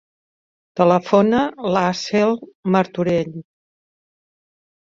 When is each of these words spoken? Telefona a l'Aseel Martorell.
Telefona 0.79 1.41
a 1.51 1.73
l'Aseel 1.75 2.33
Martorell. 2.77 3.37